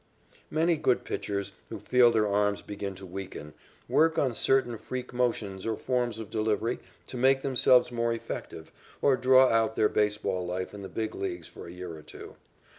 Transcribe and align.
Many 0.49 0.77
good 0.77 1.03
pitchers, 1.03 1.51
who 1.69 1.77
feel 1.77 2.09
their 2.09 2.27
arms 2.27 2.63
begin 2.63 2.95
to 2.95 3.05
weaken, 3.05 3.53
work 3.87 4.17
on 4.17 4.33
certain 4.33 4.79
freak 4.79 5.13
motions 5.13 5.63
or 5.63 5.75
forms 5.75 6.17
of 6.17 6.31
delivery 6.31 6.79
to 7.05 7.17
make 7.17 7.43
themselves 7.43 7.91
more 7.91 8.11
effective 8.11 8.71
or 9.03 9.15
draw 9.15 9.49
out 9.49 9.75
their 9.75 9.89
baseball 9.89 10.43
life 10.43 10.73
in 10.73 10.81
the 10.81 10.89
Big 10.89 11.13
Leagues 11.13 11.47
for 11.47 11.67
a 11.67 11.71
year 11.71 11.95
or 11.95 12.01
two. 12.01 12.35